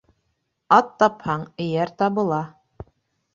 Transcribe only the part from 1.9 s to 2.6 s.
табыла.